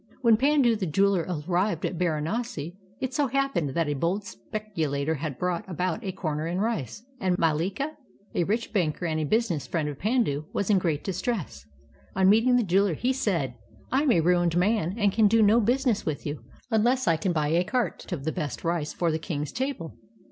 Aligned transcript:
WTien 0.23 0.39
Pandu 0.39 0.75
the 0.75 0.87
jeweler 0.87 1.27
arrived 1.47 1.85
at 1.85 1.99
Baranasi, 1.99 2.75
it 2.99 3.13
so 3.13 3.27
happened 3.27 3.75
that 3.75 3.87
a 3.87 3.93
bold 3.93 4.23
speculator 4.23 5.13
had 5.13 5.37
brought 5.37 5.63
about 5.69 6.03
a 6.03 6.11
comer 6.11 6.47
in 6.47 6.59
rice, 6.59 7.03
and 7.19 7.37
^Mallika. 7.37 7.91
a 8.33 8.43
rich 8.45 8.73
banker 8.73 9.05
and 9.05 9.19
a 9.19 9.25
business 9.25 9.67
friend 9.67 9.87
of 9.87 9.99
Pandu, 9.99 10.45
was 10.53 10.71
in 10.71 10.79
great 10.79 11.03
distress. 11.03 11.67
On 12.15 12.31
meeting 12.31 12.55
the 12.55 12.63
jeweler 12.63 12.95
he 12.95 13.13
said: 13.13 13.53
''I 13.93 14.01
am 14.01 14.11
a 14.11 14.21
ruined 14.21 14.57
man 14.57 14.95
and 14.97 15.11
can 15.11 15.27
do 15.27 15.43
no 15.43 15.61
busi 15.61 15.85
ness 15.85 16.03
with 16.03 16.25
you 16.25 16.39
unless 16.71 17.07
I 17.07 17.15
can 17.15 17.31
buy 17.31 17.49
a 17.49 17.63
cart 17.63 18.11
of 18.11 18.23
the 18.23 18.31
best 18.31 18.63
rice 18.63 18.93
for 18.93 19.11
the 19.11 19.19
king's 19.19 19.51
table. 19.51 19.95